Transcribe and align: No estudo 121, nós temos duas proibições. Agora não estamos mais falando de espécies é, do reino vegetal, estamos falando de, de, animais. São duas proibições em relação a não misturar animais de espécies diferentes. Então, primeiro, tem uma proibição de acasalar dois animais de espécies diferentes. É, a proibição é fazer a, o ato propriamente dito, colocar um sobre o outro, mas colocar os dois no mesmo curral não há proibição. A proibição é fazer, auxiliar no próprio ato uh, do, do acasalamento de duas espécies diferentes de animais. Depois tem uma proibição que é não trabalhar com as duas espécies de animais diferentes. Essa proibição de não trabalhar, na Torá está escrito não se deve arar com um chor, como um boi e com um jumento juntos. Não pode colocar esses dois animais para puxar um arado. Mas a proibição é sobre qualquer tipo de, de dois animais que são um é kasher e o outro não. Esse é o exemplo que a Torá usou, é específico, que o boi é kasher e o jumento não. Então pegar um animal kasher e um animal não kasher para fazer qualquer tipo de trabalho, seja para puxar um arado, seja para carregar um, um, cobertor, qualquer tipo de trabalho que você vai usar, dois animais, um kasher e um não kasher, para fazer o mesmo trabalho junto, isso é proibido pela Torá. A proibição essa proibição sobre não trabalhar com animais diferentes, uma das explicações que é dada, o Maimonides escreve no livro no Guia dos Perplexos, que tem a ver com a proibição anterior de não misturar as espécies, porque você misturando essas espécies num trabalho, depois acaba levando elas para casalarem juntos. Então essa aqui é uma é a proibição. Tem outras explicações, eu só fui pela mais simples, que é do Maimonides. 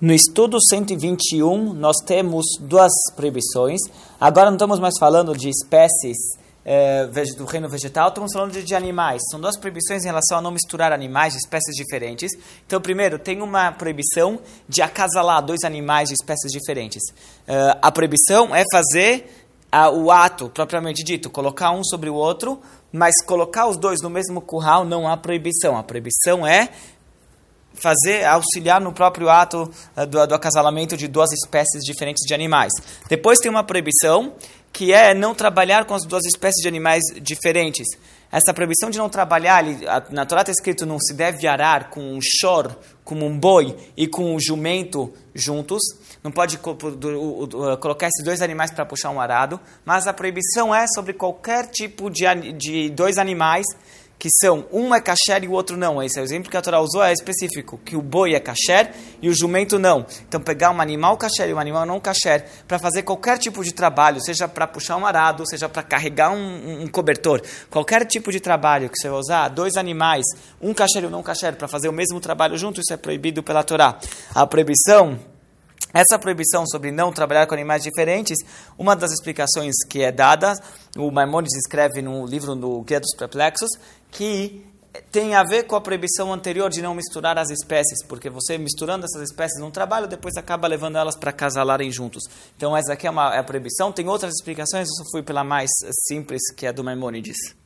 No 0.00 0.14
estudo 0.14 0.56
121, 0.58 1.74
nós 1.74 1.96
temos 2.06 2.46
duas 2.58 2.90
proibições. 3.14 3.78
Agora 4.18 4.46
não 4.46 4.56
estamos 4.56 4.80
mais 4.80 4.94
falando 4.98 5.36
de 5.36 5.50
espécies 5.50 6.16
é, 6.64 7.06
do 7.36 7.44
reino 7.44 7.68
vegetal, 7.68 8.08
estamos 8.08 8.32
falando 8.32 8.52
de, 8.52 8.62
de, 8.62 8.74
animais. 8.74 9.20
São 9.30 9.38
duas 9.38 9.58
proibições 9.58 10.02
em 10.02 10.06
relação 10.06 10.38
a 10.38 10.40
não 10.40 10.52
misturar 10.52 10.90
animais 10.90 11.34
de 11.34 11.40
espécies 11.40 11.76
diferentes. 11.76 12.32
Então, 12.66 12.80
primeiro, 12.80 13.18
tem 13.18 13.42
uma 13.42 13.72
proibição 13.72 14.40
de 14.66 14.80
acasalar 14.80 15.44
dois 15.44 15.64
animais 15.64 16.08
de 16.08 16.14
espécies 16.14 16.50
diferentes. 16.50 17.02
É, 17.46 17.76
a 17.82 17.92
proibição 17.92 18.54
é 18.56 18.64
fazer 18.72 19.30
a, 19.70 19.90
o 19.90 20.10
ato 20.10 20.48
propriamente 20.48 21.04
dito, 21.04 21.28
colocar 21.28 21.72
um 21.72 21.84
sobre 21.84 22.08
o 22.08 22.14
outro, 22.14 22.58
mas 22.90 23.22
colocar 23.26 23.66
os 23.66 23.76
dois 23.76 24.00
no 24.02 24.08
mesmo 24.08 24.40
curral 24.40 24.82
não 24.82 25.06
há 25.06 25.14
proibição. 25.14 25.76
A 25.76 25.82
proibição 25.82 26.46
é 26.46 26.70
fazer, 27.74 28.24
auxiliar 28.24 28.80
no 28.80 28.92
próprio 28.92 29.28
ato 29.28 29.70
uh, 29.96 30.06
do, 30.06 30.26
do 30.26 30.34
acasalamento 30.34 30.96
de 30.96 31.08
duas 31.08 31.30
espécies 31.32 31.82
diferentes 31.84 32.26
de 32.26 32.34
animais. 32.34 32.72
Depois 33.08 33.38
tem 33.38 33.50
uma 33.50 33.64
proibição 33.64 34.34
que 34.72 34.92
é 34.92 35.14
não 35.14 35.34
trabalhar 35.34 35.84
com 35.84 35.94
as 35.94 36.04
duas 36.04 36.24
espécies 36.24 36.62
de 36.62 36.68
animais 36.68 37.02
diferentes. 37.20 37.86
Essa 38.32 38.54
proibição 38.54 38.90
de 38.90 38.98
não 38.98 39.08
trabalhar, 39.08 39.64
na 40.10 40.24
Torá 40.24 40.42
está 40.42 40.52
escrito 40.52 40.86
não 40.86 41.00
se 41.00 41.12
deve 41.12 41.48
arar 41.48 41.90
com 41.90 42.00
um 42.14 42.20
chor, 42.22 42.76
como 43.02 43.26
um 43.26 43.36
boi 43.36 43.76
e 43.96 44.06
com 44.06 44.36
um 44.36 44.38
jumento 44.38 45.12
juntos. 45.34 45.82
Não 46.22 46.30
pode 46.30 46.56
colocar 46.58 48.06
esses 48.06 48.24
dois 48.24 48.40
animais 48.40 48.70
para 48.70 48.86
puxar 48.86 49.10
um 49.10 49.20
arado. 49.20 49.58
Mas 49.84 50.06
a 50.06 50.12
proibição 50.12 50.72
é 50.72 50.86
sobre 50.94 51.12
qualquer 51.12 51.66
tipo 51.66 52.08
de, 52.08 52.24
de 52.52 52.90
dois 52.90 53.18
animais 53.18 53.66
que 54.20 54.28
são 54.30 54.66
um 54.70 54.94
é 54.94 55.00
kasher 55.00 55.42
e 55.42 55.48
o 55.48 55.52
outro 55.52 55.78
não. 55.78 56.02
Esse 56.02 56.18
é 56.18 56.22
o 56.22 56.24
exemplo 56.24 56.50
que 56.50 56.56
a 56.56 56.60
Torá 56.60 56.78
usou, 56.78 57.02
é 57.02 57.10
específico, 57.10 57.80
que 57.82 57.96
o 57.96 58.02
boi 58.02 58.34
é 58.34 58.38
kasher 58.38 58.92
e 59.22 59.30
o 59.30 59.34
jumento 59.34 59.78
não. 59.78 60.04
Então 60.28 60.38
pegar 60.38 60.70
um 60.70 60.78
animal 60.78 61.16
kasher 61.16 61.48
e 61.48 61.54
um 61.54 61.58
animal 61.58 61.86
não 61.86 61.98
kasher 61.98 62.44
para 62.68 62.78
fazer 62.78 63.02
qualquer 63.02 63.38
tipo 63.38 63.64
de 63.64 63.72
trabalho, 63.72 64.22
seja 64.22 64.46
para 64.46 64.66
puxar 64.66 64.98
um 64.98 65.06
arado, 65.06 65.48
seja 65.48 65.70
para 65.70 65.82
carregar 65.82 66.30
um, 66.32 66.82
um, 66.82 66.86
cobertor, 66.86 67.40
qualquer 67.70 68.04
tipo 68.04 68.30
de 68.30 68.40
trabalho 68.40 68.90
que 68.90 68.98
você 68.98 69.08
vai 69.08 69.18
usar, 69.18 69.48
dois 69.48 69.76
animais, 69.76 70.26
um 70.60 70.74
kasher 70.74 71.04
e 71.04 71.06
um 71.06 71.10
não 71.10 71.22
kasher, 71.22 71.56
para 71.56 71.66
fazer 71.66 71.88
o 71.88 71.92
mesmo 71.92 72.20
trabalho 72.20 72.58
junto, 72.58 72.78
isso 72.78 72.92
é 72.92 72.98
proibido 72.98 73.42
pela 73.42 73.62
Torá. 73.62 73.98
A 74.34 74.46
proibição 74.46 75.18
essa 75.92 76.18
proibição 76.18 76.64
sobre 76.66 76.92
não 76.92 77.12
trabalhar 77.12 77.46
com 77.46 77.54
animais 77.54 77.82
diferentes, 77.82 78.38
uma 78.78 78.94
das 78.94 79.12
explicações 79.12 79.74
que 79.88 80.02
é 80.02 80.12
dada, 80.12 80.54
o 80.96 81.10
Maimonides 81.10 81.56
escreve 81.56 82.00
no 82.00 82.24
livro 82.26 82.54
no 82.54 82.82
Guia 82.82 83.00
dos 83.00 83.14
Perplexos, 83.16 83.70
que 84.10 84.64
tem 85.10 85.34
a 85.34 85.44
ver 85.44 85.64
com 85.64 85.76
a 85.76 85.80
proibição 85.80 86.32
anterior 86.32 86.68
de 86.68 86.82
não 86.82 86.94
misturar 86.94 87.38
as 87.38 87.50
espécies, 87.50 88.04
porque 88.04 88.28
você 88.28 88.58
misturando 88.58 89.04
essas 89.04 89.22
espécies 89.22 89.60
num 89.60 89.70
trabalho, 89.70 90.08
depois 90.08 90.36
acaba 90.36 90.66
levando 90.66 90.96
elas 90.96 91.16
para 91.16 91.32
casalarem 91.32 91.90
juntos. 91.92 92.24
Então 92.56 92.76
essa 92.76 92.92
aqui 92.92 93.06
é 93.06 93.10
uma 93.10 93.34
é 93.34 93.38
a 93.38 93.44
proibição. 93.44 93.92
Tem 93.92 94.08
outras 94.08 94.34
explicações, 94.34 94.88
eu 94.88 95.04
só 95.04 95.10
fui 95.10 95.22
pela 95.22 95.44
mais 95.44 95.70
simples, 96.08 96.52
que 96.56 96.66
é 96.66 96.72
do 96.72 96.82
Maimonides. 96.82 97.59